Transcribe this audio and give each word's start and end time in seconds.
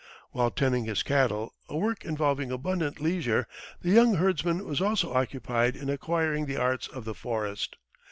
While 0.31 0.49
tending 0.49 0.85
his 0.85 1.03
cattle, 1.03 1.53
a 1.69 1.77
work 1.77 2.03
involving 2.05 2.51
abundant 2.51 2.99
leisure, 2.99 3.45
the 3.83 3.91
young 3.91 4.15
herdsman 4.15 4.65
was 4.65 4.81
also 4.81 5.13
occupied 5.13 5.75
in 5.75 5.91
acquiring 5.91 6.47
the 6.47 6.57
arts 6.57 6.87
of 6.87 7.05
the 7.05 7.13
forest. 7.13 7.75